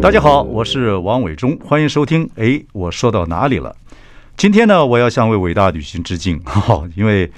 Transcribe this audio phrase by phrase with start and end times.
[0.00, 2.30] 大家好，我是王伟忠，欢迎收听。
[2.36, 3.74] 哎，我说到哪里了？
[4.36, 7.30] 今天呢，我要向位伟大女性致敬， 哈，因为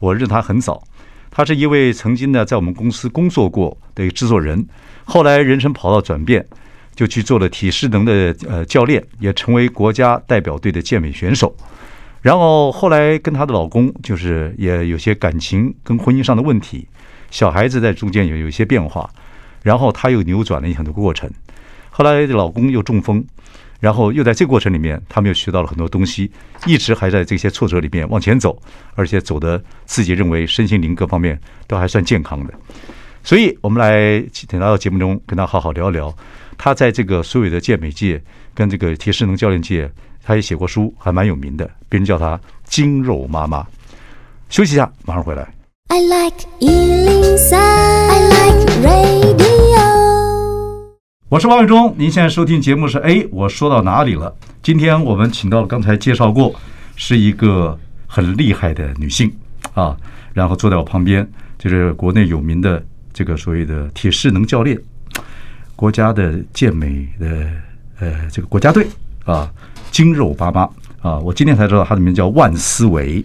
[0.00, 0.82] 我认识她很早，
[1.30, 4.66] 她是一位曾经呢在我们公司工作过的制作人，
[5.04, 6.44] 后来人生跑道转变，
[6.96, 11.54] 就去做了体适能的呃教练，也成为国家代表队的健美选手。
[12.22, 16.88] 然后后来跟她的老公就是也有些感情跟婚姻上的问题，
[17.30, 19.08] 小孩子在中间也有一些变化，
[19.62, 21.30] 然后她又扭转了很多过程。
[22.00, 23.22] 后来老公又中风，
[23.78, 26.30] 然后又在这个过程里面，他们又学到了很多东西，
[26.64, 28.58] 一直还在这些挫折里面往前走，
[28.94, 32.54] 而且走的自己认为身心灵各方面都还算健康的。
[33.22, 36.10] 所以，我们来请他到节目中跟他好好聊聊。
[36.56, 38.18] 他在这个所有的健美界
[38.54, 39.86] 跟这个体适能教练界，
[40.24, 43.66] 他也写过书，还蛮有名的，别人叫他“精肉妈妈”。
[44.48, 45.46] 休息一下，马上回来。
[45.88, 49.69] I like 103, I like radio
[51.30, 54.34] 我是王伟忠，您现在收听节目是哎，我说到哪里了？
[54.64, 56.52] 今天我们请到了刚才介绍过，
[56.96, 57.78] 是一个
[58.08, 59.32] 很厉害的女性
[59.72, 59.96] 啊，
[60.32, 61.24] 然后坐在我旁边
[61.56, 64.76] 就是国内有名的这个所谓的铁势能教练，
[65.76, 67.48] 国家的健美的
[68.00, 68.88] 呃这个国家队
[69.24, 69.48] 啊，
[69.92, 70.68] 精肉爸妈
[71.00, 73.24] 啊，我今天才知道她的名字叫万思维。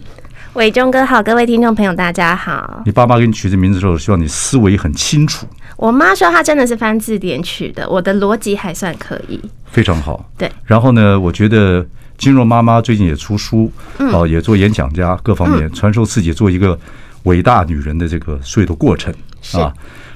[0.56, 2.80] 伟忠哥好，各位听众朋友大家好。
[2.86, 5.46] 你爸妈给你取这名字的时候，希望你思维很清楚。
[5.76, 10.24] 我妈说她真的是翻字典取的，我的逻辑还算可以，非常好。
[10.38, 16.78] 对，然后呢，我觉得金若妈妈最近也出书，哦，也做演讲家，各方面传授自己做一个
[17.24, 19.12] 伟大女人的这个所有的过程
[19.52, 19.70] 啊。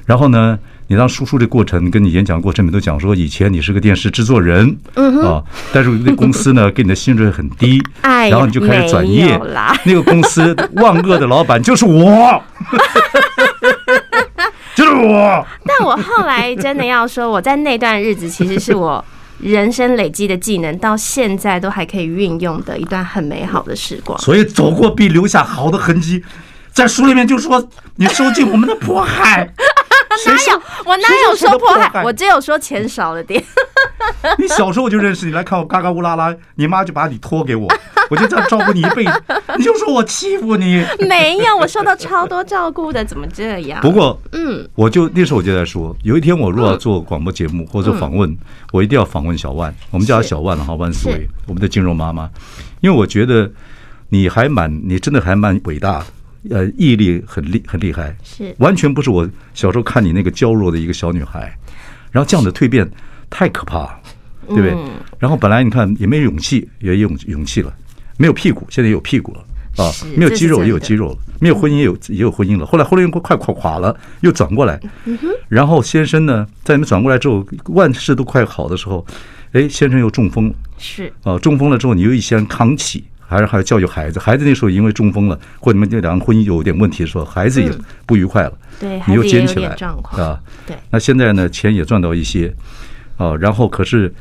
[0.06, 0.58] 然后呢，
[0.90, 5.40] 你当输出的过程跟你演讲过程里面都讲说，以前你是个电视制作人，嗯啊，
[5.72, 9.40] 但是那公司呢给你的薪水很低， 然后你就开始转业，
[9.86, 12.42] 那个公司万恶的老板就是我，
[14.74, 15.46] 就是我。
[15.64, 19.04] 但我后来真的要说，我在那段日子其实是我
[19.38, 24.18] 人生累积的技能，到现在都还可以运用的一段很美好的时光。
[24.18, 26.24] 所以走过必留下好的痕迹，
[26.72, 27.64] 在书里面就说
[27.94, 29.48] 你收进我们的渤海。
[30.26, 30.62] 哪有？
[30.84, 32.02] 我哪有说迫害？
[32.04, 33.42] 我只有说钱少了点。
[34.38, 37.68] 你小时候我就认识你，来看我嘎嘎乌拉拉，你妈就把你托给我，
[38.10, 39.22] 我就这样照顾你一辈子。
[39.56, 40.84] 你就说我欺负你？
[41.08, 43.80] 没有，我受到超多照顾的，怎么这样？
[43.80, 48.36] 不过，嗯，我就那时候我就在说，有一天我如果要做广播节目或者访问，
[48.72, 52.28] 我一定要访问小万，我们叫她小万了哈，万思维，我们的金融妈妈，
[52.80, 53.50] 因为我觉得
[54.08, 56.06] 你还蛮，你真的还蛮伟大的。
[56.48, 58.54] 呃，毅力很厉很厉害，是。
[58.58, 61.54] 完全不是我小时候看你那个娇弱的一个小女孩，
[62.10, 62.90] 然后这样的蜕变
[63.28, 64.00] 太可怕了，
[64.48, 64.74] 对不对？
[65.18, 67.72] 然后本来你看也没有勇气，也有勇气了，
[68.16, 72.64] 没有屁股，现在也有屁股了啊，没有肌肉也有肌肉了，没有婚姻也有也有婚姻了。
[72.64, 74.80] 后来后来又快垮垮了，又转过来，
[75.48, 79.04] 然后先生呢，在你们转过来之后，万事都快好的时候，
[79.52, 81.12] 哎，先生又中风了，是。
[81.22, 83.04] 啊，中风了之后，你又一先扛起。
[83.30, 87.70] 还是还要教育孩子，孩子那时候因为中风了，或者你们这两个婚姻有点问题的时候，孩子也
[88.04, 89.68] 不愉快了，对，你又捡起来
[90.18, 92.52] 啊，对，那现在呢，钱也赚到一些，
[93.16, 94.12] 啊，然后可是。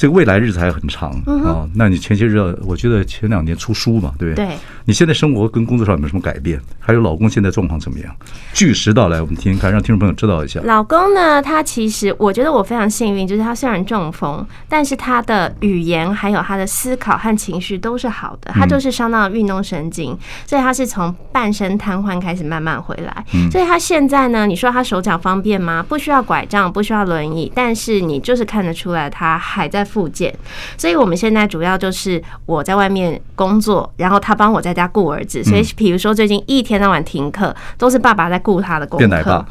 [0.00, 1.10] 这个未来日子还很长
[1.44, 1.68] 啊！
[1.74, 4.46] 那你前些日子，我觉得前两年出书嘛，对不对？
[4.46, 4.56] 对。
[4.86, 6.58] 你现在生活跟工作上有没有什么改变？
[6.78, 8.10] 还有老公现在状况怎么样？
[8.54, 10.58] 据实道来，我们听听看，让听众朋友知道一下。
[10.64, 18.50] 老公呢，他其实我觉得我非常幸运，就是他虽然中风，但是他的语言还有他的思考和情绪都是好的。
[18.54, 23.22] 他就是伤到运动神经，所以他是从半身瘫痪开始慢慢回来。
[23.52, 25.84] 所以他现在呢，你说他手脚方便吗？
[25.86, 29.86] 不需要拐杖，不需要轮椅，但是你就是看得出来他还在。
[29.90, 30.32] 复健，
[30.78, 35.42] 所以我们现在主要就是我在外面工作，然后他帮我在家顾儿子。
[35.42, 39.44] 所以，比如说最近一天到晚停课，都是爸爸在顾他的功课。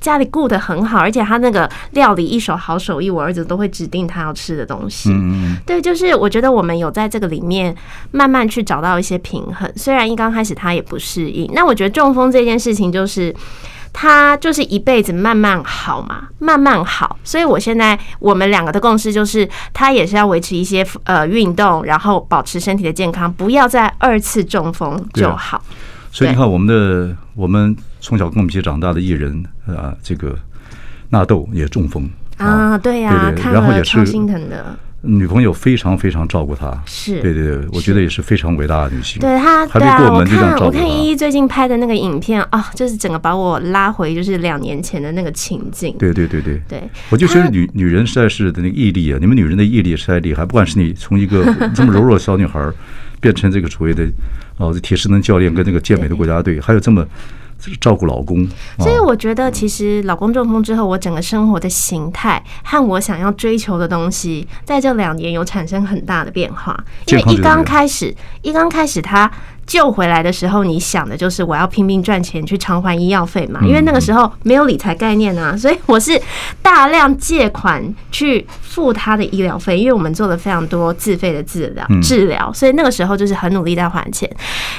[0.00, 5.10] 家里顾得很好，而且他那个料理一手好手艺，我儿子都会指定他要吃的东西。
[5.66, 7.74] 对，就是我觉得我们有在这个里面
[8.10, 9.70] 慢慢去找到一些平衡。
[9.76, 13.34] 虽然一刚开始他也不适应，那我觉得中风这件事情就是。
[13.92, 17.18] 他就是一辈子慢慢好嘛，慢慢好。
[17.24, 25.62] 所以我现在我们两个的共识就是，他也是要维持一些呃运动，然后保持身体的健康，不要再二次中风就好。
[26.12, 30.36] 所以你看，我们的我们从小跟我们一起长大的艺人啊，这个
[31.10, 34.76] 纳豆也中风啊，对呀，对对，然后也是超心疼的。
[35.02, 39.18] 女朋友非常非常照顾他，是对对对，我觉得也是非常伟大的女性。
[39.20, 40.72] 对她，还没过门就这样照顾她。
[40.72, 45.94] 对啊，我看我看依依最近拍的那个影片啊，就是整个把我拉回就是两年前的那个情景。
[45.98, 50.44] 对对对对对，我就觉得女女人实在是的那个毅力啊，你们女人的毅力实在厉害。
[50.44, 51.44] 不管是你从一个
[51.74, 52.60] 这么柔弱的小女孩
[53.20, 54.06] 变成这个所谓的
[54.58, 57.06] 哦，这铁石能教练跟这个健美的国家队，还有这么。
[57.80, 58.46] 照顾老公，
[58.78, 66.78] 所以我觉得其实老公中风之后，我整个生活的形态和我想要追求的东西，在这两年有产生很大的变化。
[67.06, 69.30] 因为一刚开始，一刚开始他。
[69.70, 73.60] 救回来的时候，你想的就是我要拼命赚钱去偿还医药费嘛？
[73.62, 76.20] 因为那个时候没有理财概念啊， 所以我是
[76.60, 77.80] 大量借款
[78.10, 79.78] 去付他的医疗费。
[79.78, 84.28] 因为我们做了非常多自费的治疗治疗，所以那个时候就是很努力在还钱。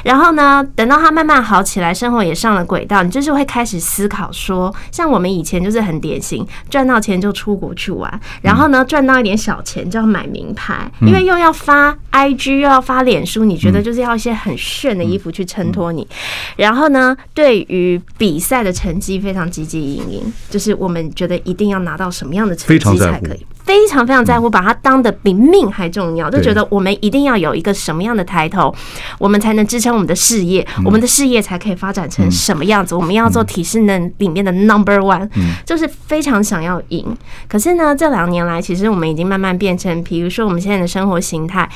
[0.03, 14.53] 然后呢，等到他慢慢好起来，生活也上了轨道，你就是会开始思考说，像我们以前就是很典型，赚到钱就出国去玩，然后呢赚到一点小钱就要买名牌，因为又要发 IG 又要发脸书，你觉得就是要一些很。
[14.81, 16.07] 炫的衣服去衬托你，
[16.55, 28.73] 然后呢，对于比赛的成绩非常积极营营，就是我们觉得一定要拿到什么样的成绩才可以，非常非常在乎，把它当的比命还重要，就觉得我们一定要有一个什么样的抬头，
[29.19, 32.95] 我们才能支撑我们的事业，我们的事业才可以发展成什么样子。
[32.95, 35.29] 我们要做体适能里面的 number one，
[35.63, 37.15] 就是非常想要赢。
[37.47, 41.69] 可是呢，这两年来，其实我们已经慢慢变成，比如说我们现在的生活形态，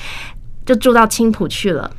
[0.66, 1.92] 就住到青浦去了。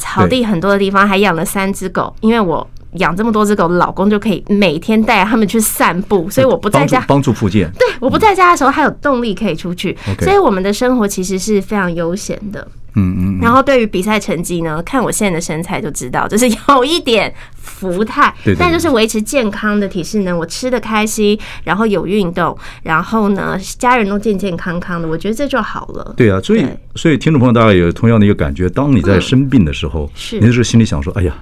[0.00, 7.70] 草地很多的地方，还养了三只狗，因为我养这么多只狗，老公就可以每天带他们去散步，所以我不在家帮助复健。
[7.78, 12.66] 对，我不在家的时候，还有动力可以出去，所以我们的生活其实是非常悠闲的。
[12.96, 26.12] 嗯嗯，然后对于比赛成绩呢，看我现在的身材就知道，就是有一点福态，但就是维持健康的体适能，我吃的开心，然后有运动，然后呢，家人都健健康康的，我觉得这就好了。
[26.16, 26.66] 对啊，所以
[26.96, 31.32] 所以听众朋友大概有同样的一个感觉，当你在生病的时候，是，你就是心里想说，哎呀。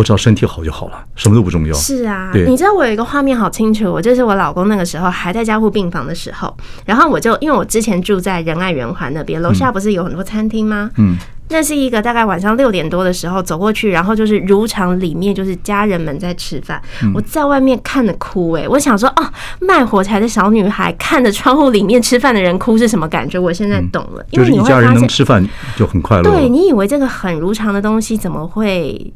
[0.00, 1.74] 我只要身体好就好了，什么都不重要。
[1.74, 6.56] 是啊，你知道我有一个画面好清楚，我就是我老公那个时候还在加护病房的时候，
[6.86, 10.90] 然后我就因为我之前住在仁爱圆环那边，楼下不是有很多餐厅吗？
[10.96, 11.16] 嗯，
[11.50, 16.80] 那是一个大概晚上六点多的时候走过去，然后就是如常里面就是家人们在吃饭，
[17.14, 19.30] 我在外面看着哭哎，我想说哦，
[19.60, 23.38] 卖火柴的小女孩看着窗户里面吃饭的人哭是什么感觉？
[23.38, 25.46] 我现在懂了，就是一家人能吃饭
[25.76, 26.22] 就很快乐。
[26.22, 29.12] 对，你以为这个很如常的东西怎么会？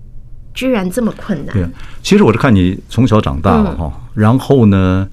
[0.55, 1.53] 居然这么困难？
[1.53, 1.71] 对啊，
[2.03, 5.07] 其实我是看你从小长大了哈，然后呢，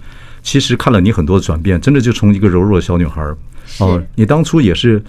[0.43, 3.21] 其实看了你很多转变，真的就从一个柔弱的小女孩
[3.79, 5.01] 哦，你当初也是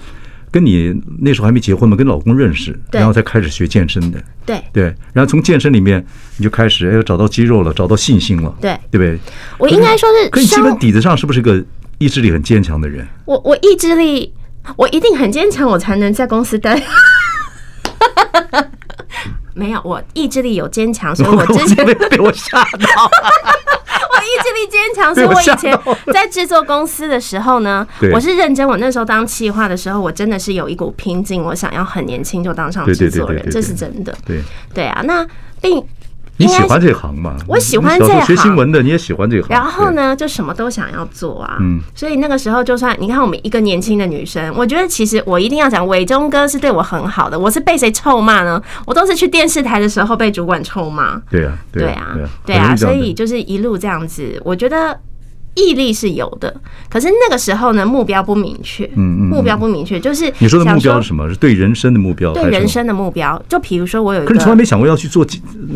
[0.50, 6.04] 跟你那时候还没结婚嘛，跟老公认识，然后才开始学健身的，对对，然后从健身里面
[6.36, 9.18] 你就开始哎找到肌肉了，找到信心了，对对不对？
[9.58, 11.62] 我应该说是，可你基本底子上是不是一个
[11.98, 13.06] 意志力很坚强的人？
[13.24, 14.32] 我我意志力，
[14.76, 16.82] 我一定很坚强，我才能在公司待。
[19.54, 23.10] 没有，我意志力有坚强，所以 我之前被我吓到。
[24.12, 25.78] 我意志力坚强，所以我以前
[26.12, 28.66] 在制作公司的时候呢，我是认真。
[28.66, 34.14] 我那时候当企划的时候，我真的是有一股拼劲，我想要很年轻就当上制作人，这是真的。
[34.26, 34.40] 对
[34.74, 35.26] 对啊，那
[35.60, 35.84] 并。
[36.46, 37.36] 你喜欢这行吗？
[37.46, 38.26] 我喜欢这行。
[38.26, 39.48] 学新闻的你也喜欢这行。
[39.48, 41.56] 然后呢，就什么都想要做啊。
[41.60, 41.80] 嗯。
[41.94, 47.38] 所以那个时候，就算你看我们一个年轻的女生，我觉得其实我一定要讲，伟忠哥是对我很好的。
[47.38, 48.62] 我是被谁臭骂呢？
[48.86, 51.20] 我都是去电视台的时候被主管臭骂。
[51.30, 52.74] 对啊，对啊，对啊。
[52.76, 54.98] 所以就是一路这样子，我觉得。
[55.54, 56.54] 毅力是有的，
[56.88, 58.84] 可是那个时候呢，目标不明确。
[58.94, 61.28] 嗯嗯，目标不明确，就是你说的目标是什么？
[61.28, 62.32] 是对人生的目标？
[62.32, 65.26] 对人生的目标，就比如说我有一个，可是你从来没想过要去做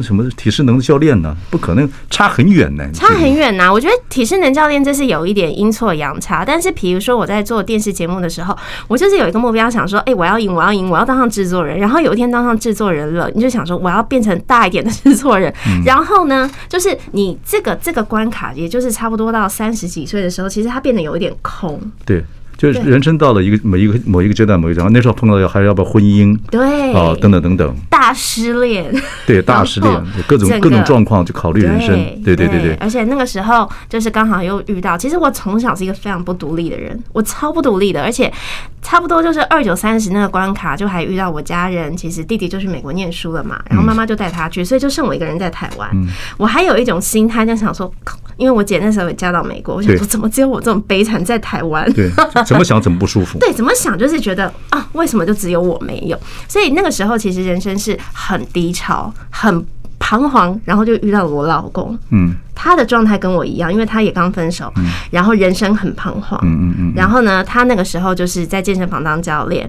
[0.03, 1.37] 什么体适能的教练呢？
[1.51, 2.85] 不可能，差很远呢。
[2.95, 3.71] 差很远呐！
[3.71, 6.43] 我觉得体适能教练这是有一点阴错阳差。
[6.43, 8.57] 但是，比如说我在做电视节目的时候，
[8.89, 11.79] 我就是有一个目标，想说，哎，我要赢，我要赢，我要当上制作人。
[11.79, 15.53] 然后有一天当上制作人了，你就想说，我要变成大一点的制作人。
[15.85, 19.66] 然后呢，就是你这个这个关卡，也就是差不多到三。
[19.67, 21.81] 三十几岁的时候，其实他变得有一点空。
[22.05, 22.23] 对。
[22.57, 26.39] 就是人生到了一个某一个某一个阶段，某一个阶段，那时候碰到要还要不要婚姻？
[26.51, 27.77] 对啊，等等等等。
[27.91, 28.95] 大失恋。
[29.27, 29.93] 对，大失恋，
[30.27, 31.95] 各种各种状况就考虑人生。
[32.25, 32.75] 对对对对。
[32.81, 38.33] 而且那个时候就是刚好又遇到，其实我从小是一个非常不独立的人，我超不独立的，而且
[38.81, 45.91] 差不多就是二九三十那个关卡，就还遇到我家人，其实弟弟就去美国念书了嘛，然后妈妈就带他去，所以就剩我一个人在台湾。
[46.39, 47.93] 我还有一种心态，就想说，
[48.37, 51.93] 因为我姐那时候也嫁到美国，我想说怎么只有我这种悲惨在台湾？
[51.93, 52.11] 对。
[52.47, 53.39] 怎么想怎么不舒服？
[53.41, 56.19] 对，怎么想就是觉得啊，为什么就只有我没有？
[56.49, 59.65] 所以那个时候其实人生是很低潮、很
[59.99, 61.99] 彷徨，然后就遇到了我老公。
[62.11, 64.73] 嗯，他的状态跟我一样，因为他也刚分手，
[65.11, 66.39] 然后人生很彷徨。
[66.45, 66.93] 嗯嗯嗯。
[66.95, 69.69] 然后呢，他那个时候就是在健身房当教练。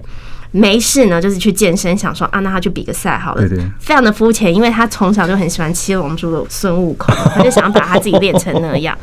[0.50, 3.46] 没事呢，就是去健身，想说啊，那他去比个赛好了。
[3.46, 8.96] 对对，非常的肤浅，因为他从小就很喜欢七龙珠的孙悟空，他 就想要把他自己练成那样。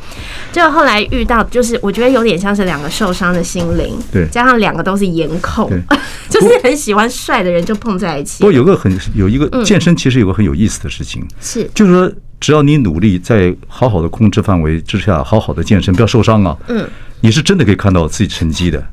[0.51, 5.69] 结果后来遇到，就是我觉得有点像是两个受伤的心灵，对，加上两个都是颜控，
[6.29, 8.39] 就是很喜欢帅的人就碰在一起。
[8.39, 16.57] 不过有个很有一个健身，其实有个很有意思的事情，是就是说，只要你努力在好好的控制范围之下，好好的健身，不要受伤啊。
[16.67, 16.87] 嗯，
[17.21, 18.83] 你是真的可以看到自己成绩的。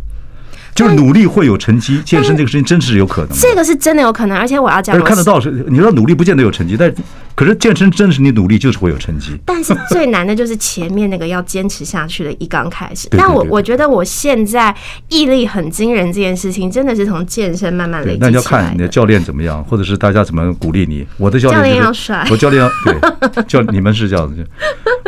[0.74, 3.30] 就是努力会有成绩，健身这个事情真是有可能。
[3.38, 6.96] 这个是真的有可能，而且我要讲，但是看得到是，你说努力不见得有成绩，但是
[7.34, 9.38] 可是健身真的是你努力就是会有成绩。
[9.44, 13.08] 但是最难的就是前面那个要坚持下去的，一刚开始。
[13.10, 14.74] 但我我觉得我现在
[15.08, 18.26] 毅力很惊人，这件事情真的是从健身慢慢累积起来的。
[18.26, 21.06] 那你要看你的教练怎么样，或者是大家怎么鼓励你。
[21.18, 24.46] 我的教练、教练要帅，我教练要对教你们是这样子，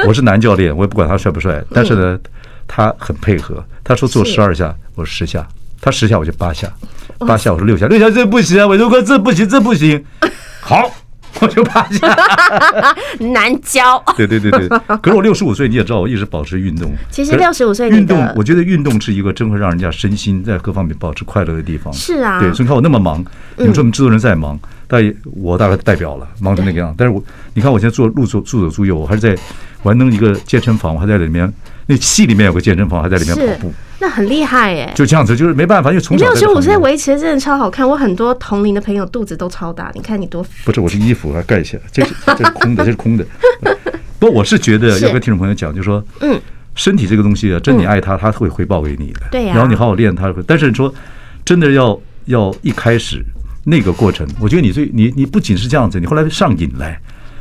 [0.07, 2.19] 我是男教练，我也不管他帅不帅，但是呢，
[2.67, 3.65] 他很配合。
[3.83, 5.47] 他说做十二下，我说十下。
[5.81, 6.67] 他十下我就八下，
[7.19, 8.67] 八下我说六下，六下这不行啊！
[8.67, 10.03] 伟忠哥这不行，这不行。
[10.63, 10.91] 好，
[11.43, 12.17] 我就八下。
[13.21, 14.03] 难教。
[14.17, 14.67] 对对对对。
[15.03, 16.91] 可是我六十五岁，你也知道，我一直保持运动。
[17.11, 21.93] 其实六十五岁运动，我觉得运动是一个真会让人家身心在各方面保持快乐的地方。
[21.93, 22.41] 是啊。
[22.41, 23.23] 对，所以你看我那么忙，
[23.59, 26.95] 你们说我们制作人再忙，但我大概代表了忙成那个样。
[26.97, 29.37] 但是我，你看我现在做路走助走助右，我还是在
[29.83, 31.53] 我还弄一个健身房，我还在里面。
[31.87, 34.91] 那戏里面有个健身房，还在里面跑步，那很厉害耶！
[34.95, 37.87] 就这样子，就是没办法，因为从小六十五岁维持的真的超好看。
[37.87, 40.45] 我很多同龄的朋友肚子都超大，你看你多。
[40.65, 43.27] 不是，我是衣服还盖起来，这是这是空的，这是空的。
[44.19, 46.41] 不过我是觉得要跟听众朋友讲，就是说，嗯，
[46.75, 49.21] 身体这个东西啊，真你爱它，它会回报给你的。
[49.31, 49.55] 对呀。
[49.55, 50.93] 然后你好好练它，但是说
[51.45, 53.23] 真的要要一开始
[53.65, 56.99] 那个过程，我觉得你最你你不仅是这样子，你后来上瘾来。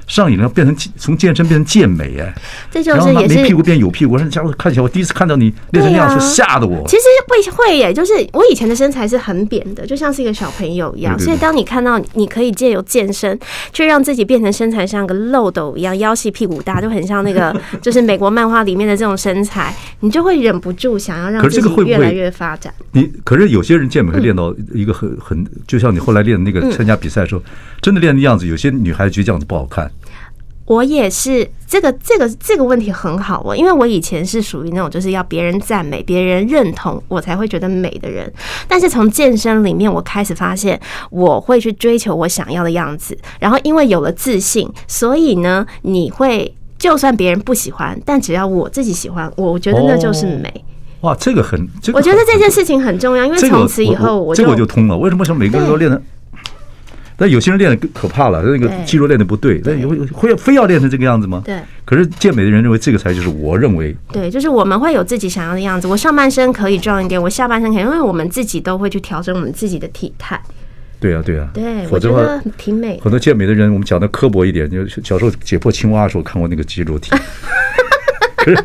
[0.07, 2.33] 上瘾了，变成从健身变成健美哎，
[2.71, 4.13] 这就是也是没屁股变有屁股。
[4.13, 6.85] 我说你家伙看起来，我第一次看到你练成那样，是吓得我。
[6.87, 11.17] 其实会会耶，就是我以前的身材是很扁的，就像是一个小朋友一样。
[11.17, 13.37] 所以当你看到你可以借由健身，
[13.71, 22.73] 去让自己变成身材像个漏斗一样，腰细屁股大，就很像那个 就是美国漫画里面的这种身材，你就会忍不住想要让自己越来越发展。
[22.91, 27.41] 你可是有些人健美会练到一个很很，就像你后来练的那个参加比赛的时候，
[27.81, 29.89] 真的练的样子，有些女孩子觉得这样子不好看。
[30.65, 38.31] 我也是，这个这个这个问题很好哦，因为我以前是属于那种就是要别人赞美、别人认同我才会觉得美的人。
[38.67, 40.79] 但是从健身里面，我开始发现
[41.09, 50.49] 我会去追求我想要的样子，然后因为有了自信，所以呢，你会就算别人不喜欢，但只要我自己喜欢，我觉得那就是美。
[51.01, 54.97] 哦、哇，这个很，这个、我觉得这件事情很重要，因为从此以后我就、这个、我，这个我就通了。
[54.97, 56.01] 为什么说每个人都练的？
[57.23, 61.41] 但有些人练的可怕了，那个肌肉练的不对，那会会非要练成这个样子吗？
[61.45, 61.57] 对。
[61.85, 63.95] 可是健美的人认为这个才就是我认为。
[64.11, 65.87] 对，就是我们会有自己想要的样子。
[65.87, 70.37] 我上半身可以壮一点，我下半身可以，因为我们自己都会去调整我们自己的体态。
[70.99, 71.49] 对啊，对啊。
[71.53, 72.99] 对，我觉得挺美。
[73.01, 77.15] 很多健美的人，我们讲的刻薄一点，就小时候解剖青蛙的时候看过那个肌肉体。
[78.35, 78.63] 可是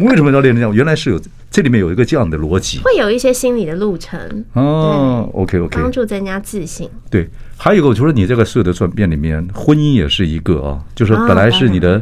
[0.00, 0.74] 为什么要练成这样？
[0.74, 4.18] 原来是有这里面有一个这样的逻辑，会有一些心理的路程
[4.54, 5.28] 哦。
[5.34, 6.88] OK OK，帮助增加自信。
[7.10, 7.28] 对。
[7.58, 12.00] 还有一个，我觉得你这个所有的转变里面，婚姻也是一个啊，就是本来是你的，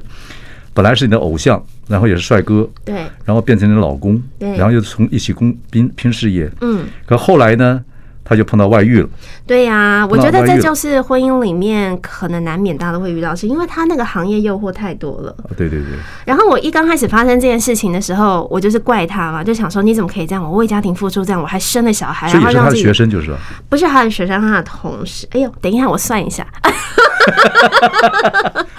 [0.74, 2.94] 本来是你的偶像，然后也是帅哥，对，
[3.24, 7.82] 然后变成你的老公，对，然后又从一起工拼拼事业，嗯，可后来呢？
[8.28, 9.08] 他就碰到外遇了。
[9.46, 15.34] 对呀，我觉得这就是婚姻里面可能难免大家都会遇到的事，因为他那个行业诱惑太多了。
[15.56, 15.88] 对对对。
[16.24, 20.42] 然后我一刚开始发生这件事情的时候，我就是怪他嘛，就想说你怎么可以这样？
[20.42, 23.30] 我为家庭付出这样，我还生了小孩，然后让他的学生就是。
[23.68, 25.26] 不是他的学生，他的同事。
[25.30, 26.46] 哎呦，等一下，我算一下。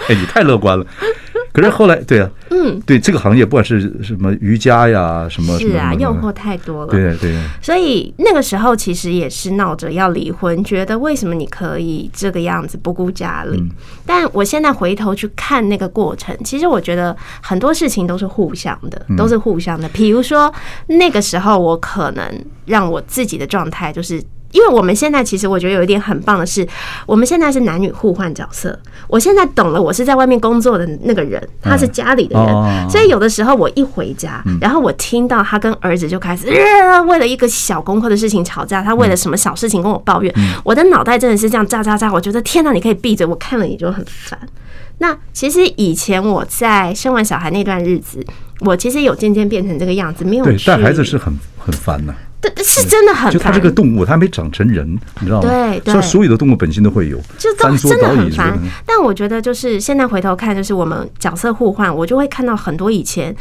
[0.08, 0.84] 哎，你太乐观了。
[1.52, 7.36] 可是后来，对啊，嗯，对这个行业，不管是什么瑜伽呀，什么是啊，诱惑太多了，对对。
[7.62, 13.62] 所以那个时候其实也是闹着要离婚，觉得为什么你可以这个样子不顾家里？
[14.06, 19.88] 但我现在回头去看那个过程，其实我觉得很多事情都是互相的，都是互相的。
[19.88, 20.52] 比如说
[20.86, 22.24] 那个时候，我可能
[22.66, 24.22] 让我自己的状态就是。
[24.52, 26.66] 因为我们现在其实我觉得有一点很棒的是，
[27.06, 28.78] 我们现在是男女互换角色。
[29.06, 36.46] 我现在懂了，我是在外面工作的那个人，他是家里的人，所以有的时候我一回家，然后我听到他跟儿子就开始
[37.06, 42.12] 为了一个小功课的事情吵架，他为了什么小事情跟我抱怨，我的脑袋真的是这样炸炸炸。
[42.12, 44.38] 我觉得天哪，你可以闭嘴，我看了你就很烦。
[44.98, 48.24] 那其实以前我在生完小孩那段日子，
[48.60, 52.14] 我其实有渐渐变成这个样子，没有对带孩子是很很烦的。
[52.40, 53.32] 对，是真的很烦。
[53.32, 54.88] 就它这个动物，它还没长成人，
[55.20, 55.48] 你知道吗？
[55.48, 55.92] 对对。
[55.92, 58.58] 所以所有的动物本性都会有，就都真的很烦。
[58.86, 63.34] 但我觉得就是现在回头看，就是我们角色互换，我就会看到很多以前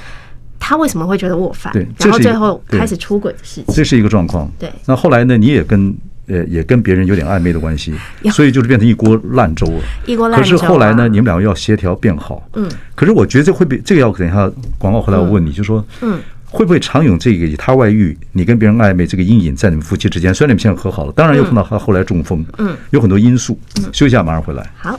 [0.59, 4.51] 他为什么会觉得我烦，对，然后最后开始出轨的事情，这是一个状况。
[4.57, 4.71] 对。
[4.85, 5.37] 那后来呢？
[5.37, 5.95] 你也跟。
[6.29, 7.95] 呃，也跟别人有点暧昧的关系，
[8.33, 9.79] 所以就是变成一锅烂粥了。
[10.05, 10.57] 一锅烂粥。
[10.57, 12.45] 可是后来呢，你们两个要协调变好。
[12.55, 12.69] 嗯。
[12.95, 20.33] 可是我觉得这会比这个要等一下广告回来我问你，就说，嗯，会不会常有这个以他外遇，你跟别人暧昧这个阴影在你们夫妻之间？
[20.33, 23.59] 虽然你们现在和好了，当然又碰到他后来中风，嗯，有很多因素。
[23.91, 24.65] 休息一下，马上回来。
[24.77, 24.97] 好。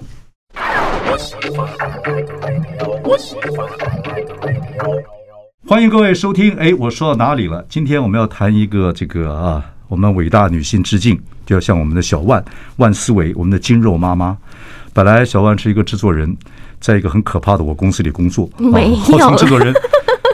[5.67, 6.55] 欢迎各位收听。
[6.57, 7.65] 哎，我说到哪里了？
[7.69, 9.65] 今天我们要谈一个这个啊。
[9.89, 12.45] 我们伟大女性致敬，就要向我们的小万
[12.77, 14.37] 万思维，我们的筋肉妈妈。
[14.93, 16.37] 本来小万是一个制作人，
[16.79, 19.75] 在一个很可怕的我公司里工作，没有后制作人，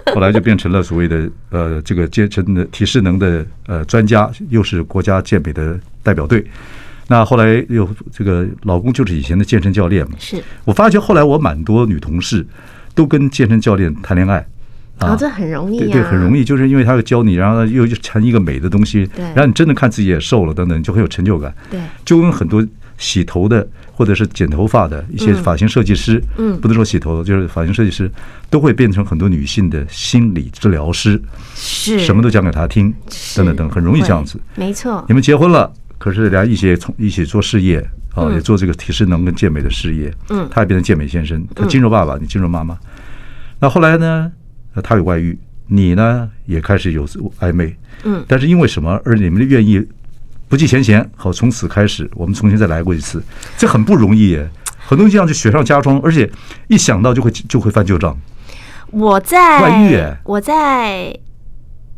[0.15, 6.45] 后来就变成了所谓的呃这个健身的体适能的呃专家，又是国家健美的代表队。
[7.07, 10.17] 那后来又这个老公就是以前的健身教练嘛。
[10.19, 12.47] 是我发觉后来我蛮多女同事
[12.95, 14.47] 都跟健身教练谈恋爱。
[14.97, 21.53] 然后这很容易，对对，很容易，就是因为他会教你，然后又成一个美的东西，然后你真的看自己也瘦了，等等，就很有成就感。
[21.69, 22.65] 对，就跟很多
[22.99, 28.11] 洗头的或者是剪头发的一些发型设计师，嗯，不能说洗头，就是发型设计师，
[28.51, 31.21] 都会变成很多女性的心理治疗师，
[31.55, 32.93] 是，什么都讲给他听，
[33.37, 34.41] 等等等，很容易这样子。
[34.55, 37.79] 没错，你们结婚了，可是俩一起从一起做事业
[38.15, 42.79] 啊，也做这个体适能跟健美的事业，嗯，他也变成健美先生，他筋肉爸爸，你筋肉妈妈。
[43.61, 44.31] 那后来呢？
[44.77, 47.07] 那他有外遇，你呢也开始有
[47.39, 49.81] 暧昧，嗯，但是因为什么而你们愿意
[50.49, 53.23] 不计前嫌，好，从此开始我们重新再来过一次，
[53.57, 54.49] 这很不容易耶，
[54.79, 56.31] 很多人这样就雪上加霜，而且
[56.69, 58.17] 一想到就会就会翻旧账。
[58.91, 61.19] 我在外遇，我在，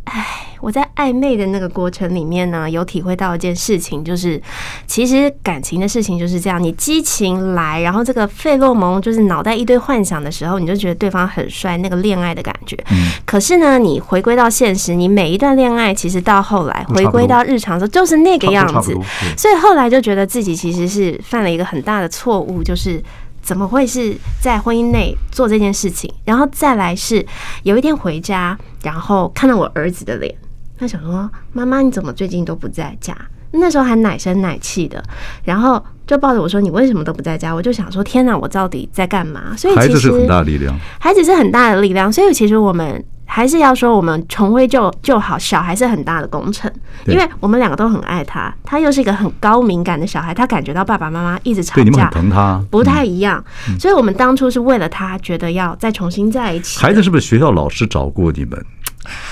[0.05, 0.46] 唉。
[0.66, 4.42] 我在暧昧的那个过程里面呢，有体会到一件事情，就是
[4.85, 12.76] 其实感情的事情就是这样，你激情来，然后这个费洛蒙就是脑袋一堆幻想的时候，你就觉得对方很帅，那个恋爱的感觉。
[12.90, 13.12] 嗯。
[13.25, 18.92] 可是呢，你回归到现实，你每一段恋爱其实到后来回归到日常的时候，就是那个样子。
[19.37, 23.00] 所以后来就觉得自己其实是犯了一个很大的错误，就是。
[23.42, 26.12] 怎么会是在婚姻内做这件事情？
[26.24, 27.24] 然后再来是
[27.62, 30.35] 有一天回家，然后看到我儿子的脸，
[30.79, 33.17] 他想说：“妈妈，你怎么最近都不在家？”
[33.53, 35.03] 那时候还奶声奶气的，
[35.45, 43.05] 然后就抱着我说：“你为什么都不在家？”我就想说：“天哪，我到底在干嘛？”所以其实孩子是很大的力量，孩子是很大的力量，所以其实我们。
[43.29, 45.37] 还是要说，我们重归就就好。
[45.37, 46.73] 小孩是很大的工程，
[47.07, 53.45] 因为我们两个都很爱他，他又是一个很高敏感的小孩，他感觉到爸爸妈妈一直吵架，对，你们很疼他，不太一样。
[53.81, 56.79] 所以我们当初是为了他，觉得要再重新在一起。
[56.79, 58.65] 孩子是不是学校老师找过你们？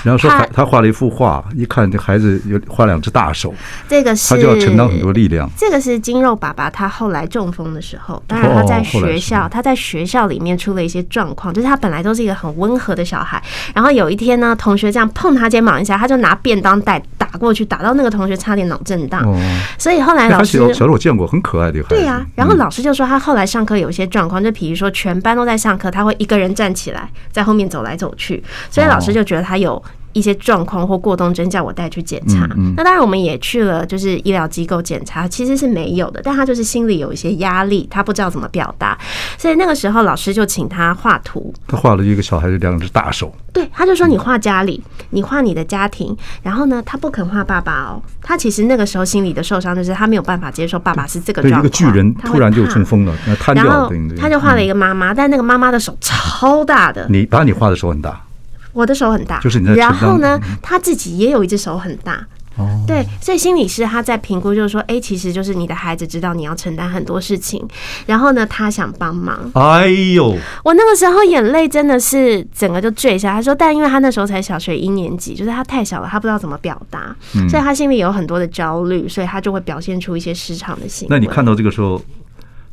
[0.03, 3.53] 然后说他他画了一幅画，一看这孩子有画两只大手，
[3.87, 5.49] 这个是他就要承担很多力量。
[5.57, 13.41] 这个是金肉爸爸，他后来中风的时候，当然他在学校，他在学校里面出了一些状况，就是他本来都是一个很温和的小孩，
[13.73, 19.23] 然后有一天呢，同学这样碰他肩膀一下，他就拿便当袋打过去，打到那个同学差点脑震荡。
[19.77, 21.95] 所以后来老师，小时候我见过很可爱的孩子。
[21.95, 29.64] 对呀，然后老师就说他后来上课有一些状况，就比如说全班都在上课，他会一个人站起来在后面走来走去，所以老师就觉得他有。
[29.65, 32.47] 有一些状况或过动症，叫我带去检查。
[32.77, 36.21] 那当然，我们也去了，就是医疗机构检查，其实是没有的。
[36.23, 38.97] 但他就是心里有一些压力，他不知道怎么表达，
[39.37, 41.53] 所以那个时候老师就请他画图。
[41.67, 43.35] 他画了一个小孩的两只大手。
[43.51, 46.15] 对，他就说你画家里，你画你的家庭。
[46.41, 48.01] 然后呢，他不肯画爸爸哦。
[48.21, 51.61] 他其实那个时候心里的受伤就是他没有办法接受爸爸是这个状况。
[51.61, 53.89] 一个巨人突然就中风了，那瘫掉了。
[54.17, 57.05] 他就画了一个妈妈，但那个妈妈的手超大的。
[57.09, 58.21] 你把你画的手很大。
[58.75, 59.73] 我的手很大，就是你。
[59.73, 62.27] 然后呢，他自己也有一只手很大。
[62.57, 67.61] 哦，对，所以心理师他在评估，就是说，哎，其实就是你的孩子知道你要承担很多事情，
[68.05, 69.51] 然后呢，他想帮忙。
[69.55, 73.33] 哎呦，我那个时候眼泪真的是整个就坠下。
[73.33, 77.13] 他说，但因为他那时候才小学一年级，就是他太小了，他不知道怎么表达，
[77.49, 81.13] 所以他心里有很多的焦虑，所以他就会表现出一些失常的行为。
[81.13, 82.01] 那你看到这个时候，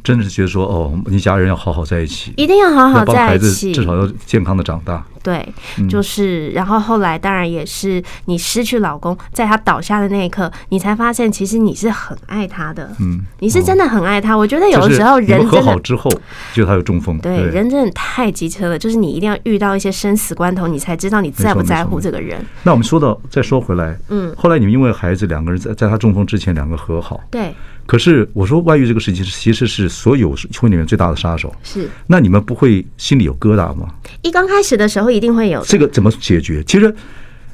[0.05, 5.05] 真的是觉得说，哦，一家人要好好在一起，一定要好好在一起，至少要健康的长大。
[5.23, 5.47] 对，
[5.89, 14.37] 就是，然后后来当然也是你失去老公，在他倒下的那一刻，你才发现其实你是很爱他的，嗯，你是真的很爱他。
[14.37, 16.11] 我觉得有的时候人和好之后，
[16.53, 18.77] 就他有中风，对，人真的太机车了。
[18.77, 22.45] 就是你一定要遇到一些生死关头，你才知道你在不在乎这个人。
[22.65, 27.55] 那我们说到再说回来，嗯，后来你们因为孩子两个人在在他中风之前两个和好，对。
[27.85, 31.89] 可是我说外遇这个事情其实是所有婚里面最大的杀手，是。
[32.07, 33.89] 那你们不会心里有疙瘩吗？
[34.23, 35.12] 一刚开始的时候。
[35.13, 36.63] 一定会有这个怎么解决？
[36.65, 36.95] 其实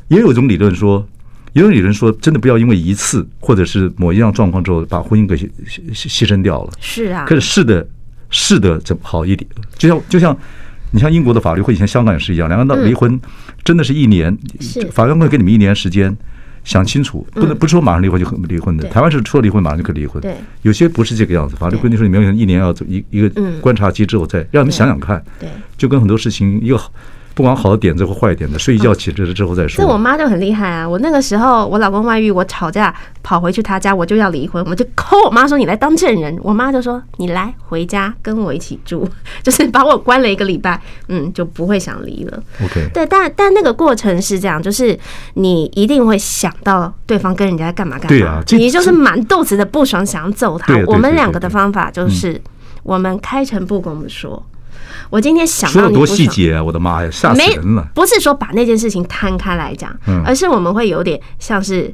[0.09, 1.07] 也有一种理论说，
[1.53, 5.49] 也有理论说，真的不要因为一次或者是某一样状况之后，把婚姻给牺
[5.92, 6.73] 牺牲掉了。
[6.81, 7.25] 是啊。
[7.27, 7.87] 可是是的，
[8.31, 9.49] 是的，怎么好一点？
[9.77, 10.37] 就像就像
[10.90, 13.21] 你像英国的法律，或以前香港也是一样，两个人到离婚，
[13.64, 14.37] 真的是一年，
[14.90, 16.16] 法院会给你们一年时间
[16.64, 18.88] 想清楚，不能不是说马上离婚就离婚的。
[18.88, 21.55] 台湾是说离婚马上就可以离婚，对，有些不是这个样子。
[21.57, 26.81] 法律规定说你们一年要走一一个观察期之后再让你们想想看，对，就跟很多事情一个。
[27.38, 29.85] 不管好的点子或坏点子，睡一觉起来之后再说。
[29.85, 30.88] 这我妈就很厉害啊！
[30.88, 36.37] 我那个时候我老公外遇，我吵架跑回去他家，我就要离婚，我就 call 我妈说，你来当证人。
[36.42, 39.09] 我妈就说，你来回家跟我一起住，
[39.40, 42.42] 就是把我关了一个礼拜，嗯，就不会想离了。
[42.61, 44.98] OK，对，但但那个过程是这样，就是
[45.35, 50.77] 你一定会想到对方跟人家干嘛干嘛，对啊，你就是满肚子的不爽，想要揍他。
[50.88, 52.42] 我们两个的方法就是，
[52.83, 54.44] 我们开诚布公的说。
[55.11, 56.62] 我今天想到你说的多细节啊！
[56.62, 57.88] 我的妈呀，吓死人了！
[57.94, 59.90] 不是说把那件事情摊开来讲，
[60.25, 61.92] 而是我们会有点像是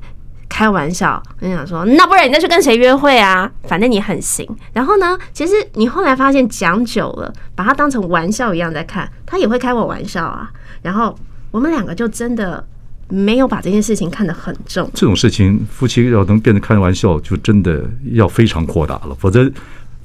[0.48, 3.50] 开玩笑，就想说，那不然你再去跟谁约会啊？
[3.68, 4.48] 反正你很行。
[4.72, 10.50] 然后呢，其实你后来发现讲久了，把它当成玩笑一样在看，他也会开我玩笑啊。
[10.82, 11.16] 然后
[11.52, 12.66] 我们两个就真的
[13.08, 14.90] 没有把这件事情看得很重。
[14.92, 19.48] 这种事情，夫妻要能变得开玩笑，就真的要非常豁达了，否则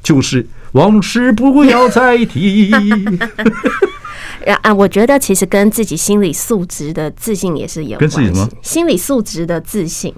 [0.03, 0.45] 就是。
[0.73, 2.71] 往事不要再提。
[4.61, 8.17] 啊，我觉得其实跟自己心理素质的自信也是有关系。
[8.17, 8.49] 跟自己什么？
[8.61, 10.13] 心理素质的自信。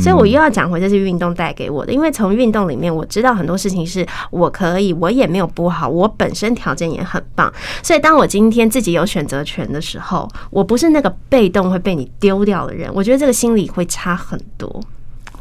[0.00, 7.52] 所以我又要讲回这是运动带给我的，因为从运动里面我知道很多事情是我可以，我也没有不好，我本身条件也很棒。
[7.82, 12.88] 所以当我今天自己有选择权的时候，我不是那个被动会被你丢掉的人。
[12.94, 14.80] 我觉得这个心理会差很多。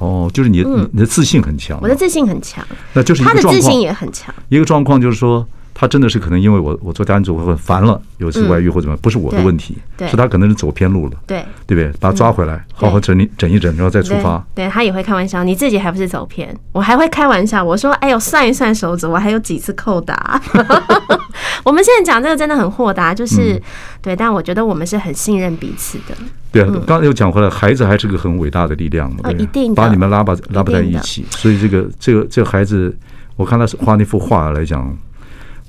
[0.02, 4.34] 哦，就是你，你的自信很强，我的自信很强，那就是他的自信也很强。
[4.50, 12.00] 一个状况就是说，他真的是可能因为我我做家庭主妇很烦了，有一次外遇或者怎么，不是我的问题，是他可能是走偏路了，对对不对？
[12.00, 14.44] 把他抓回来，好好整理整一整，然后再出发。
[14.56, 16.52] 对，他也会开玩笑，你自己还不是走偏？
[16.72, 20.42] 我还会开玩笑，我说，哎呦，算一算手指，我还有几次扣打。
[21.64, 23.62] 我们现在讲这个真的很豁达，就是
[24.02, 26.16] 对，但我觉得我们是很信任彼此的。
[26.52, 32.94] 对啊，刚才又讲回来，孩子还是个很伟大的力量嘛，一定把你们拉把拉不在一起，所以这个这个这个孩子，
[33.38, 34.94] 我看他是画那幅画来讲，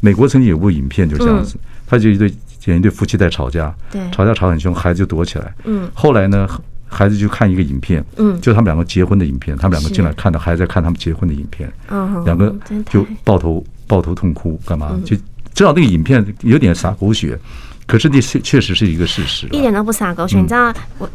[0.00, 2.32] 美国曾经有部影片就这样子，他就一对
[2.66, 3.72] 演一对夫妻在吵架，
[4.10, 6.48] 吵架吵很凶，孩子就躲起来，嗯，后来呢，
[6.88, 12.52] 孩子就看一个影片，嗯，就他们两个结婚的影片，他们两个进来看到孩子在看他们结婚的影片，嗯，两个
[12.90, 15.00] 就抱头抱头痛哭，干嘛？
[15.04, 15.16] 就
[15.54, 17.38] 知道那个影片有点洒狗血。
[17.84, 20.38] 可是那确确实是一个事实，一点都不洒狗血。
[20.38, 21.10] 你知道，我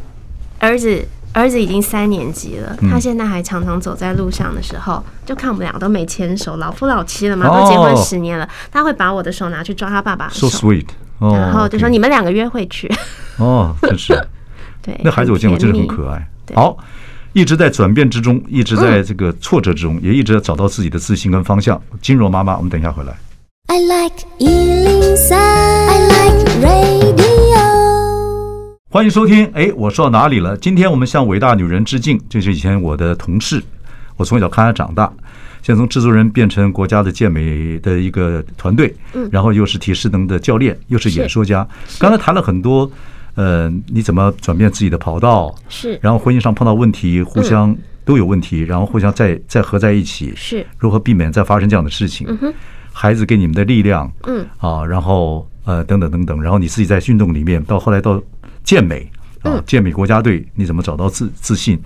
[0.60, 10.86] 儿子儿子已经三年级了，他现在还常常走在路上的时候，就看我们两个都没牵手，老夫老妻了嘛，都结婚十年了，他会把我的手拿去抓他爸爸的手，so sweet，
[11.20, 12.92] 哦然后就说你们两个约会去。
[13.38, 14.14] 哦，真是，
[14.84, 16.28] 对，那孩子我见过，真的很可爱。
[16.54, 16.78] 好，
[17.34, 21.82] 一直在转变之中，一直在这个挫折之中，也一直在找到自己的自信跟方向。
[22.02, 23.16] 金柔妈妈，我们等一下回来。
[23.70, 27.60] I like 103, I like radio。
[28.90, 29.46] 欢迎收听。
[29.54, 30.56] 哎，我说到哪里了？
[30.56, 32.18] 今天我们向伟大女人致敬。
[32.30, 33.62] 这是以前我的同事，
[34.16, 35.12] 我从小看她长大，
[35.62, 38.96] 现在从制作人变成国家的健美的一个团队，
[39.30, 41.68] 然后又是体适能的教练，又是演说家。
[42.00, 42.90] 刚才谈了很多，
[43.36, 45.54] 呃，你怎么转变自己的跑道？
[45.68, 47.76] 是，然后婚姻上碰到问题，互相
[48.06, 52.26] 都有问题，然后互相再再合在一起，是如何避免再发生这样的事情？
[52.30, 52.54] 嗯哼。
[53.00, 58.20] 孩子给你们的力量，嗯啊，然后呃等等等等，然后你自己在运动里面，到后来到
[58.64, 59.08] 健美
[59.44, 61.78] 啊，健美国家队，你怎么找到自自信？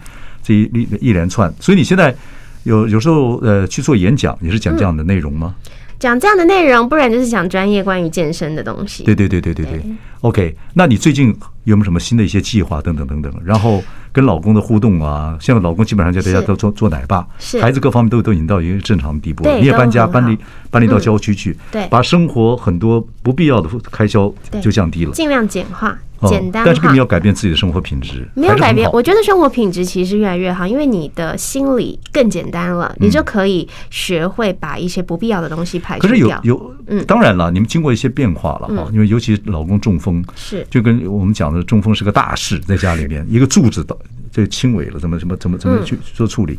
[0.42, 2.16] 这一一一连串，所以你现在
[2.64, 5.54] 有有时候呃去做演讲，也是讲这样的内容吗？
[6.00, 9.04] 讲这样的内容，不然就是讲专业关于健身的东西。
[9.04, 9.84] 对对对对对对。
[10.22, 13.34] OK，那你最近有没有什么新的一些计划等等等等？
[13.44, 13.84] 然后。
[14.14, 17.26] 跟老公的互动啊，现在老公基本上就在家都做做奶爸，
[17.62, 19.48] 孩子各方面都都已经到一个正常的地步。
[19.60, 20.38] 你也搬家搬离
[20.70, 21.58] 搬离到郊区去，
[21.90, 25.98] 把生活很多不必要的开销就降低了，尽量简化。
[26.28, 28.88] 简单，但是并没有改变自己的生活品质，没有改变。
[28.92, 36.10] 我觉得生活品质其实越来越好，因为你的心理更简单了，你就可以学会把一些不必要的东西排除掉。
[36.12, 40.64] 可是有有，嗯，当然了，你们经过一些变化了哈，因为尤其老公中风，是。
[40.70, 43.98] 就跟我们讲的中风是个大事，在家里面一个柱子倒
[44.32, 46.58] 这轻微了，怎么怎么怎么怎么去做处理？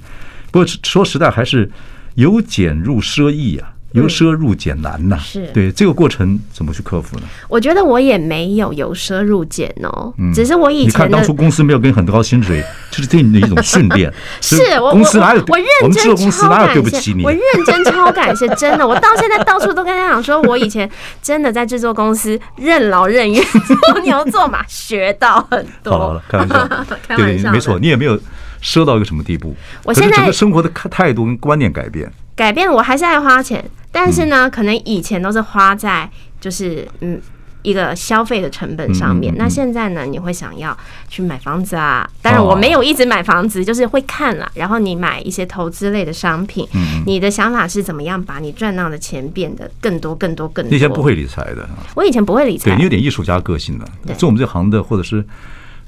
[0.51, 1.71] 不过说实在还是
[2.15, 3.75] 由俭入奢易啊。
[3.93, 5.19] 由奢入俭难呐。
[5.19, 7.23] 是对这个过程怎么去克服呢？
[7.49, 14.13] 我觉得我也没有由奢入俭哦，只是我以前你看当初公司没有给你很高薪水， 就是对你的一种训练。
[14.41, 17.23] 是我公司哪有我认真公司哪有对不起你？
[17.25, 20.91] 我认真超感谢，真的，我到现在到处都跟他讲说，我以前
[21.23, 25.93] 真的在制作公司任劳任怨 做牛做马，学到很多。
[25.93, 26.69] 好了，开玩笑，
[27.07, 28.19] 开玩笑，没错，你也没有。
[28.63, 29.57] 奢到一个什么地步？
[29.83, 37.21] 我现在整个生活的态度跟观念改变，改变我还是爱花钱，但是呢，可能以前都是花在就是嗯
[37.63, 39.33] 一个消费的成本上面。
[39.37, 40.77] 那现在呢，你会想要
[41.09, 42.09] 去买房子啊？
[42.21, 44.51] 当然我没有一直买房子，就是会看啦。
[44.55, 46.67] 然后你买一些投资类的商品，
[47.07, 50.71] 你的想法是怎么样把你赚到的钱变得更多、更多、更多？
[50.71, 55.25] 你以前不会理财的，我以前不会理财，对你有点艺术家个性的，做我们这行的或者是。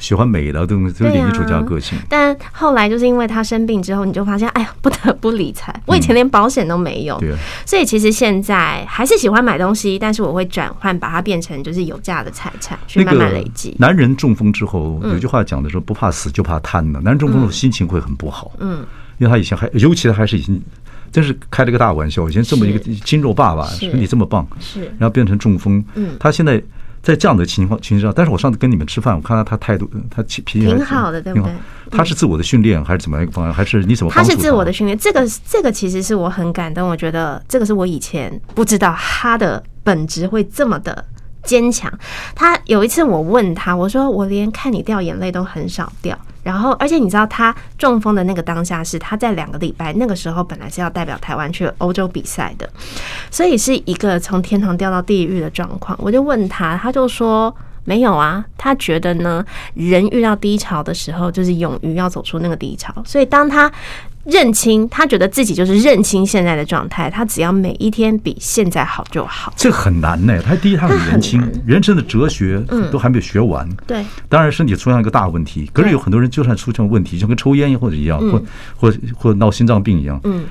[0.05, 1.99] 喜欢美的，东西有点艺术家个性。
[2.11, 5.75] 但后来就是因为他生病之后，你就发现，哎呀，不得不理财。
[5.87, 7.35] 我以前连保险都没有，对。
[7.65, 13.75] 所以其实现在还是喜欢买东西，但是我会转换，把它变成就是有价的财产，去慢慢累积。
[13.79, 17.01] 男人中风之后，有句话讲的说，不怕死就怕贪呢。
[17.03, 18.85] 男人中风的心情会很不好，嗯，
[19.17, 20.63] 因为他以前还，尤其他还是已经，
[21.11, 22.29] 真是开了个大玩笑。
[22.29, 26.63] 以前这么一个筋肉爸爸，身体这么棒，是，然后变成中风，嗯，他现在。
[27.05, 31.53] 在这样的情况情况下，但是我上次跟你们吃饭，我看到他态度，他脾气挺好的，对不对？
[31.91, 33.53] 他是自我的训练还是怎么样一个方案？
[33.53, 34.11] 还是你怎么？
[34.11, 36.89] 他是自我的训练，这个这个其实是我很感动。
[36.89, 41.05] 我觉得这个是我以前不知道他的本质会这么的
[41.45, 41.93] 坚强。
[42.35, 46.19] 他有一次我问他，我说我连看你掉眼泪都很少掉。
[46.43, 52.69] 然后，而且你知道他中风的那个当下是他在两个礼拜那个时候本来是要代表台湾去欧洲比赛的，
[53.31, 55.99] 所以是一个从天堂掉到地狱的状况。
[56.03, 57.55] 我就问他，他就说
[57.85, 63.73] 没有啊，他觉得呢，人遇到低潮的时候就是勇于要走出那个低潮，所以当他。
[64.25, 69.53] 认清，他觉得自己就是认清现在的状态，他只要每一天比现在好就好。
[69.57, 72.59] 这很难呢，他第一他很年轻，人生的哲学
[72.91, 73.69] 都还没有学完。
[73.87, 78.43] 对，当然身体出现一个大问题，可是有很多人就算出现问题，就跟抽烟或者一样，或
[78.77, 80.21] 或或闹心脏病一样。
[80.25, 80.45] 嗯。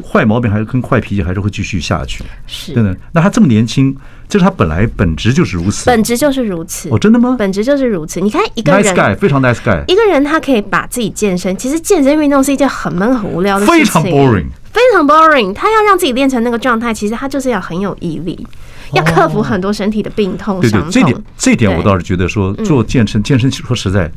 [0.00, 2.96] 坏毛病还是跟坏脾气还是会继续下去，是，真的。
[3.10, 3.92] 那他这么年轻，
[4.28, 6.88] 就是他本来本质就是如此，本质就是如此。
[6.90, 7.36] 哦，真的吗？
[7.38, 8.20] 本质就是如此。
[8.20, 9.84] 你看一个人，nice guy，非常 nice guy。
[9.86, 15.54] 一个人他可以把自己健身，其实健身运动是一件很闷很无聊的事情，非常 boring，非常 boring。
[15.54, 18.46] 他要让自己练成那个状态，其实他就是要很有毅力，
[18.92, 20.60] 要克服很多身体的病痛。
[20.60, 24.10] 对对，这点这点我倒是觉得说做健身，健身说实在。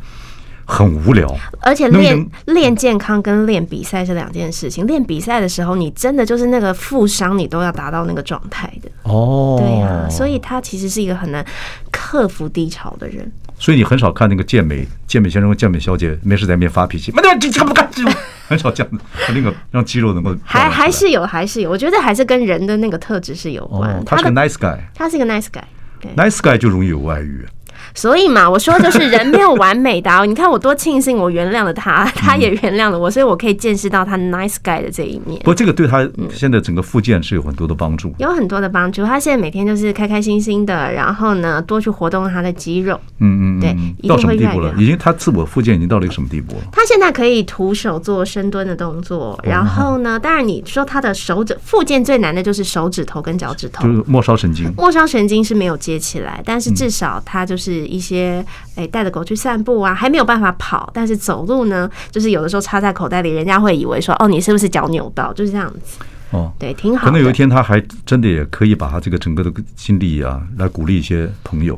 [0.72, 4.86] 很无聊，而且练练健康跟练比赛是两件事情。
[4.86, 8.89] 练比赛的时候，你真的就是那个负伤，你都要达到那个状态的。
[9.10, 11.46] 哦，对呀，所以他其实是一个很难
[11.92, 13.30] 克服低潮的人。
[13.58, 18.04] 所以你很少看那个健美健美先生和健美小姐没事在那边发脾气，没得这这不干这
[18.48, 24.02] 很少这样子，那个让肌肉能够还还是有还是有，我觉得还是跟人的那个特质是有关。
[24.06, 27.46] 他是个 nice guy，他是一个 nice guy，nice guy 就容易有外遇。
[27.94, 30.10] 所以嘛，我说就是人没有完美的。
[30.26, 35.40] 你看我多庆幸，我原谅了他， 他也原谅了我，所以我可以见识到他 nice guy 的这一面。
[35.40, 39.06] 不过这个对他现在整个复健是有很多的帮助，有很多的帮助。
[39.06, 43.00] 他现在每天就是开开心心的，然后呢，多去活动他的肌肉。
[43.20, 44.74] 嗯嗯，对，到什么地步了？
[44.78, 46.62] 已经他自我复健已经到了一个什么地步了？
[46.72, 54.74] 他现在可以徒手做深蹲的动作，然后呢，当然你说他的手指复健最难的就是手指头跟脚趾头，就是末梢神经。
[54.76, 58.46] 末梢神经是没有接起来，但是至少他就是一些。
[58.76, 65.34] 哎，带着狗去散步啊，还没有办法跑，但是走路呢，就是有的时候插在口袋里，人家会以为说，哦，你是不是脚扭到？
[65.34, 66.00] 就是这样子。
[66.32, 67.08] 哦，对，挺好。
[67.08, 71.78] 可能有一天他还真的也可以把他这个整个的经历啊，来鼓励一些朋友。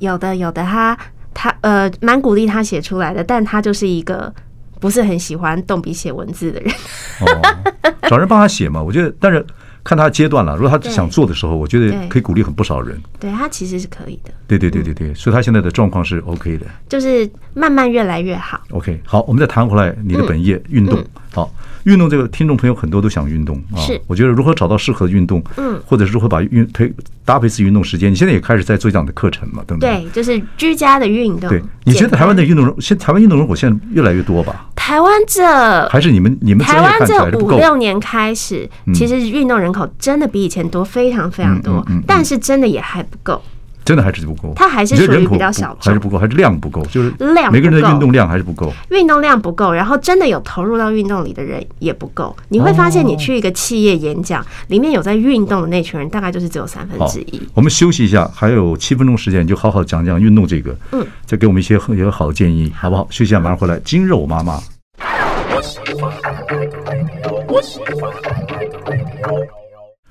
[0.00, 0.98] 有的，有的，他
[1.32, 4.30] 他呃，蛮鼓励他写出来的，但他就是一个
[4.78, 6.70] 不是很喜欢动笔写文字的人。
[7.22, 9.44] 哦，找人帮他写嘛，我觉得，但是。
[9.86, 13.00] 看他阶段了，如果他想做的时候，我觉得可以鼓励很不少人。
[13.20, 14.32] 对，他其实是可以的。
[14.48, 18.60] 对对对对对，所以他现在的状况是 OK 的，就是慢慢越来越好。
[18.70, 21.02] OK，好，我们再谈回来你的本业运动。
[21.36, 21.52] 好，
[21.84, 23.76] 运动这个听众朋友很多都想运动啊。
[23.76, 26.90] 是，我觉得如何找到适合的运动，嗯，或者是如何把运推
[27.26, 29.62] 搭配自己运动时间，你现在也开始在做这样的课程嘛？
[29.66, 30.02] 对不对？
[30.02, 31.50] 对，就是居家的运动。
[31.50, 34.70] 对，你觉得台湾的运动人，现台湾运动人口现在越来越多吧？
[34.74, 35.44] 台湾这
[35.88, 43.42] 还是你们你们台湾这五六年开始，其实运动人口真的比以前多非常非常多，但是真的也还不够。
[43.86, 52.36] 真的还是不够，它还是属于比较小，还是不够，还是量不够，就是量每个人的运动量还是不够，运动量不够，然后真的有投入到运动里的人也不够。
[52.48, 57.40] 你会发现，你去一个企业演讲，里面有在运动的那群人，大概就是只有三分之一。
[57.54, 63.06] 我们休息一下，还有七分钟时间，你就好好讲讲运动这个，嗯，再给我们一些很有好的建议，好不好？
[63.10, 63.78] 休息一下，马上回来。
[63.80, 64.60] 筋肉妈妈。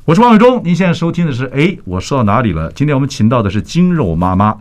[0.05, 2.71] 我是王伟忠，您现在收听的是哎，我说到哪里了？
[2.73, 4.55] 今天我们请到的是筋肉妈妈。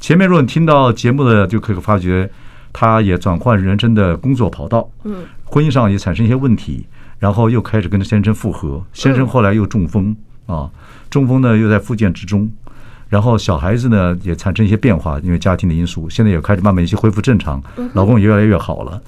[0.00, 2.28] 前面如果你听到节目的，就可以发觉
[2.72, 6.84] 她也转换人生的工作跑道，嗯，婚姻上也产生一些问题，
[7.20, 10.68] 然后又开始跟先生复合，先生后来又中风啊，
[11.08, 12.50] 中风呢又在复健之中，
[13.08, 19.00] 然后小孩子呢也产生一些变化，因为家庭的因素，现在也开始慢慢一些恢复正常，老公也越来越好了，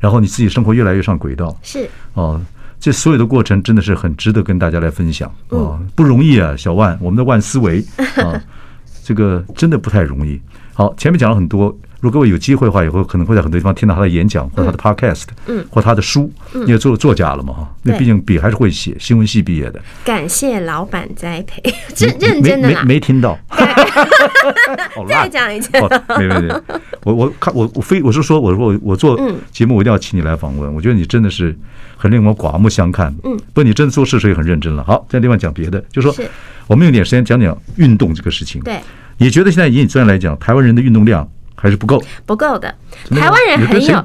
[0.00, 2.40] 然后你自己生活越来越上轨道，是哦。
[2.78, 7.84] 这所有的过程真的是很值得跟大家来分享啊，不容易啊，小万，我们的万思维
[8.16, 8.40] 啊，
[9.02, 10.40] 这个真的不太容易。
[10.72, 11.68] 好，前面讲了很多，
[12.00, 19.80] 如果各位有机会的话，以后可能会在很多地方听到他的演讲，或者他的 podcast，嗯，或他的书，因为做作家了嘛哈，那毕竟笔还是会写，新闻系毕业的。
[20.04, 21.62] 感谢老板栽培，
[21.96, 23.38] 认 认真的没没听到，
[25.08, 25.70] 再讲一次，
[26.18, 26.54] 没没没，
[27.04, 29.18] 我我看我我非我是说，我说我做
[29.50, 31.56] 节目，我一定要请你来访问，我觉得你真的是。
[31.96, 34.84] 很令我刮目相看，嗯，不过你真的做事时也很认真了。
[34.84, 36.14] 好，在另外讲别的，就说，
[36.66, 38.60] 我们用点时间讲讲运动这个事情。
[38.62, 38.80] 对，
[39.18, 41.28] 你觉得现在以你专业来讲，台湾人的运动量？
[41.58, 42.72] 还是不够，不够的。
[43.08, 44.02] 台湾人很有，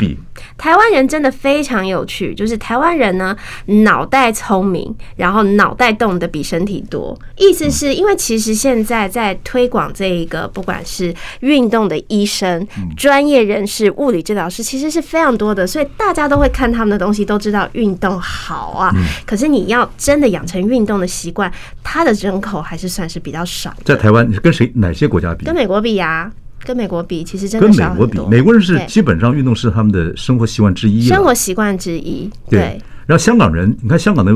[0.62, 2.36] 台湾人真的非常有趣。
[2.36, 7.18] 就是台湾人呢，脑袋聪明，然后脑袋动的比身体多。
[7.36, 15.66] 意思是因为其实现在在推广这一个，不管是运动的医生、专业人士、物理治疗师，其实是非常多的。
[15.66, 18.94] 所以大家都会看他们的东西，都知道运动好啊。
[19.26, 21.52] 可是你要真的养成运动的习惯，
[21.84, 23.74] 他的人口还是算是比较少。
[23.84, 25.44] 在台湾，你是跟谁哪些国家比？
[25.44, 26.32] 跟美国比呀。
[26.64, 27.68] 跟美国比，其实真的。
[27.68, 31.02] 跟美国比，美国人是基本上运动是他们的生活习惯之一。
[31.08, 32.82] 生活习惯之一，对。
[33.06, 34.34] 然后香港人，你看香港的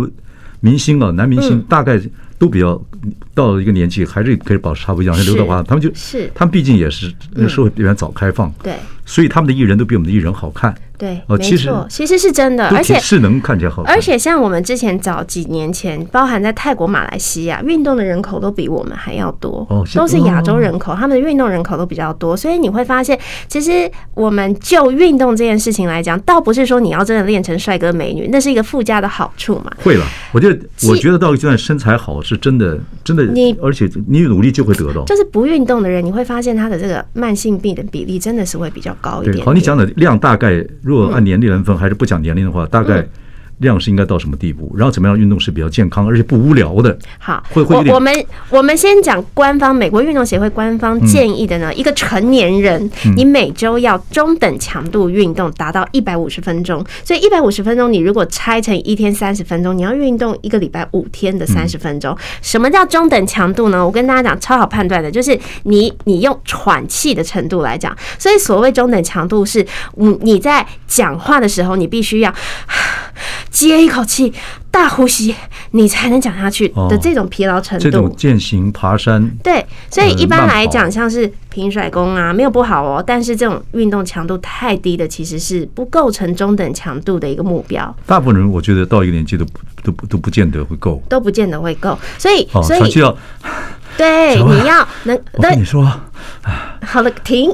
[0.60, 2.02] 明星啊，男明星大概
[2.38, 2.82] 都比较
[3.34, 5.16] 到了一个年纪，还是可以保持差不多一样。
[5.16, 8.74] 像刘德华，他们就是，他们毕竟也是那个社会比较早开放，对。
[9.06, 10.76] 所以他们的艺人都比我们的艺人好看。
[10.98, 13.84] 对，没错，其实是真的，而且是能看起来好。
[13.84, 22.36] 而且像我们之前早几年前，包含在泰国、马来西亚，运动的人口都比我们还要多，都是亚洲人口，他们的运动人口都比较多。
[22.36, 29.72] 所以你会发现，其实我们就运动这件事情来讲，倒不是说你要真的练成帅哥美女，那是一个附加的好处嘛。
[29.84, 35.04] 会了，我觉得，我觉得到一段身材好是真的，真的，你而且你努力就会得到。
[35.06, 39.44] 就是不运动的人，你会发现他的这个慢性病的比例真的是会比较高一点。
[39.46, 43.08] 好，你讲的量大概，如果按年龄来分还是不讲年龄的话，大概
[43.60, 44.74] 量是应该到什么地步？
[44.78, 46.98] 然后怎么样运动是比较健康，而且不无聊的？
[47.20, 56.86] 好，会会我们我们先讲官方美国运动协会官方建议的呢，一个成年人你每周要中等强度运动达到一百五十分钟。
[57.04, 62.16] 所以一百五十分钟，你如果拆成一天三十分钟，你要运动一个礼拜五天的三十分钟。
[62.42, 63.86] 什么叫中等强度呢？
[63.86, 67.96] 我跟大家讲超好判断的，就是你你用喘气的程度来讲。
[68.20, 69.66] 所以所谓中等强度是，
[69.96, 72.34] 你你在讲话的时候，你必须要。
[73.50, 74.34] 接一口气，
[74.70, 75.34] 大呼吸，
[75.72, 77.84] 你才能讲下去的这种疲劳程度。
[77.84, 83.04] 这种健行、爬山，对，所以一般来讲，像是平甩功啊，没有不好哦。
[83.06, 87.96] 但是这种运动强度太低的，其实是不构成中等强度的一个目标。
[88.06, 89.46] 大部分人，我觉得到一个年纪都
[89.84, 91.98] 都不都不见得会够，都不见得会够。
[92.18, 93.16] 所以，所以需要
[93.98, 95.18] 对 你要能。
[95.34, 95.90] 我跟你说，
[96.86, 97.50] 好了，停。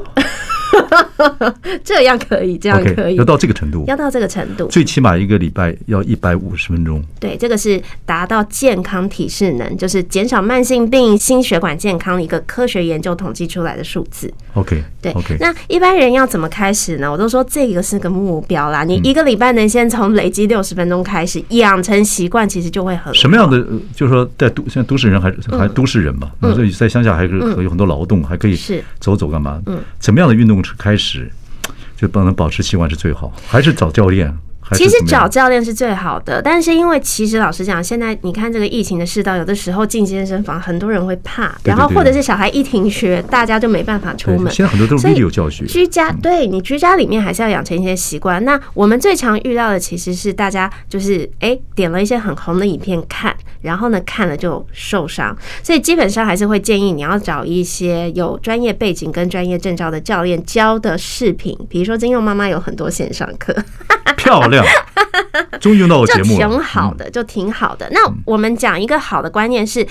[1.84, 7.02] 这样可以，这样可以，要到这个程度，要到这个程度，最起码一个礼拜要一百五十分钟。
[7.20, 14.32] 对，这个是达到健康体适能，就是减少慢性病、心血管健康一个科学研究统计出来的数字。
[14.54, 15.36] OK，对，OK。
[15.40, 17.10] 那一般人要怎么开始呢？
[17.10, 18.84] 我都说这个是个目标啦。
[18.84, 23.14] 你一个礼拜能先从累积六十分钟开始养成习惯，其实就会很。
[23.14, 23.64] 什么样的？
[23.94, 26.30] 就是说，在都现在都市人还是还都市人嘛？
[26.40, 29.60] 嗯，所以在乡下还是有很多劳动，还可以是走走干嘛？
[29.66, 30.61] 嗯，怎么样的运动？
[30.78, 31.30] 开始
[31.96, 34.36] 就不能保持习惯是最好，还是找教练？
[34.72, 44.52] 其实找教练是最好的，但是因为其实老实讲，现在你看这个疫情的世道，有的时候进健身房，很多人会怕，然后或者是小孩一停学，大家就没办法出门。
[44.52, 48.44] 现在很多都是 video 教学，居家对你居家里面还是要养成一些习惯。
[48.44, 63.54] 那我们最常遇到的其实是大家就是哎点了一些很红的影片看，然后呢看了就受伤，所以基本上还是会建议你要找一些有专业背景跟专业证照的教练教的视频，比如说筋肉妈妈有很多线上课，
[64.16, 64.61] 漂亮。
[65.60, 67.88] 终于用到我节目了，就挺好的，就挺好的。
[67.90, 69.86] 那我们讲一个好的观念是，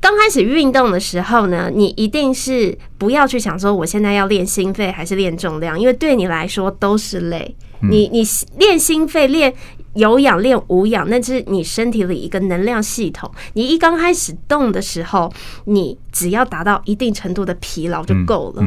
[0.00, 7.54] 刚开始运动的时候呢，你一定是不要去想说我现在要练心肺还是练重量，因为对你来说都是累。
[7.82, 8.22] 你你
[8.58, 9.54] 练心肺、练
[9.94, 13.30] 有氧、练无氧，那是你身体里一个能量系统。
[13.54, 15.32] 你一刚开始动的时候，
[15.64, 18.62] 你只要达到一定程度的疲劳就够了。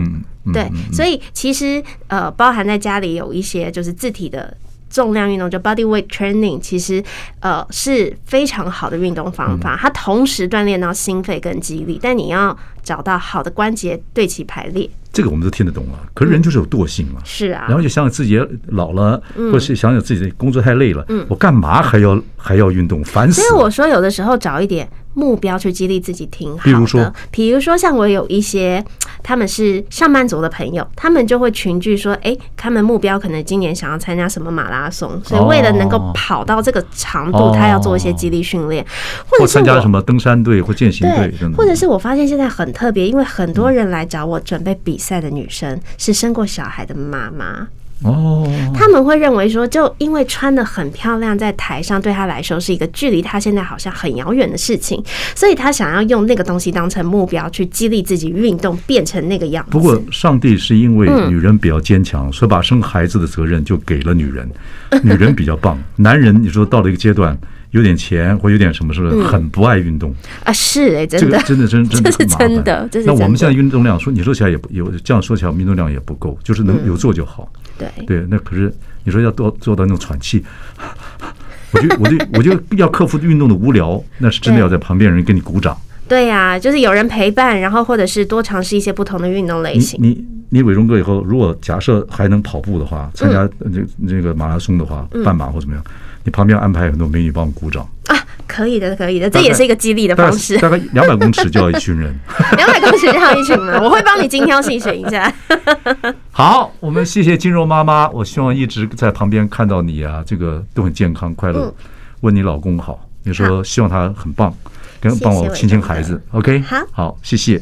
[0.52, 4.58] 对，所以其实呃，包含在家里有一些就是自体的。
[4.94, 7.04] 重量运动，就 body weight training，其实
[7.40, 9.76] 呃是非常好的运动方法。
[9.76, 14.88] 它同时锻炼到心肺跟肌力，但你要找到好的关节对齐排列。
[15.12, 19.22] 这个我们都听得懂啊，可是人就是有惰性嘛，是啊，然后就想想自己老了，
[19.52, 23.48] 或是想想自己工作太累了，我干嘛还要还要运动，烦死了。
[23.48, 26.64] 所以我说，有的时候找一点目标去激励自己挺好的。
[26.64, 28.84] 比如说，比如说像我有一些
[29.22, 38.86] 他们是上班族的朋友，他们就会群聚说，哎，他们目标可能今年想要参加什么马拉松，所以为了能够跑到这个长度，他要做一些激励训练，
[39.28, 41.34] 或者参加什么登山队或健行队。
[41.56, 47.68] 或者是我发现现在很特别，因为很多人来找我准备比赛的女生是生过小孩的妈妈
[48.04, 55.02] 哦，他们会认为说，就因为穿的很漂亮，在台上对他来说是一个距离他现在好像很遥远的事情，
[55.36, 59.72] 所以他想要用那个东西当成目标去激励自己运动，变成那个样子。
[59.72, 64.50] 不过，上帝是因为女人比较坚强，所以把生孩子的责任就给了女人，
[65.04, 67.38] 女人比较棒，男人你说到了一个阶段。
[67.74, 70.54] 有点钱或有点什么，是不是很不爱运动啊？
[70.54, 72.88] 是哎，真的，这个真的真真的是 真的。
[73.04, 77.52] 那我们现在运动量说，你说起来也不有这样说起来，运动量也不够，就是能有做就好。
[77.78, 80.44] 对对，那可是你说要做做到那种喘气，
[81.72, 85.76] 我就我就我觉得要克服运动的无聊，那是真的要在旁边人给你鼓掌。
[86.08, 89.98] 对呀，就是有人陪伴，然后或者是多尝试一些不同的运动类型。
[90.02, 95.84] 你你伟忠哥以后，如果假设还能跑步的话，参加这这个马拉松的话，半马或怎么样？
[96.26, 98.16] 你旁边安排很多美女帮我鼓掌啊，
[98.54, 100.56] 可以的，可以的，这也是一个激励的方式。
[100.60, 102.14] 大概两百公尺就要一群人，
[102.56, 105.34] 两百公尺就要一群人，我会帮你精挑细选一下。
[106.30, 111.74] 好，我们谢谢金柔妈妈，我希望一直在旁边看到你啊，这个都很健康快乐。
[112.22, 114.54] 问你老公好，你说希望他很棒，
[115.02, 116.60] 跟帮我亲亲孩子，OK？
[116.60, 117.60] 好，好，谢谢。